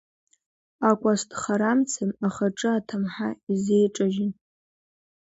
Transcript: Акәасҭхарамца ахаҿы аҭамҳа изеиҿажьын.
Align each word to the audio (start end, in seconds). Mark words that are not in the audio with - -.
Акәасҭхарамца 0.89 2.05
ахаҿы 2.27 2.69
аҭамҳа 2.77 3.27
изеиҿажьын. 3.51 4.31